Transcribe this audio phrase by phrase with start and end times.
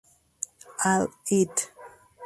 [0.83, 1.69] All It